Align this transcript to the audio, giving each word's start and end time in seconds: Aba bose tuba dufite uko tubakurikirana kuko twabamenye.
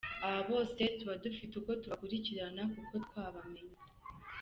Aba 0.27 0.41
bose 0.49 0.81
tuba 0.97 1.13
dufite 1.23 1.53
uko 1.57 1.71
tubakurikirana 1.81 2.61
kuko 2.73 2.93
twabamenye. 3.05 3.63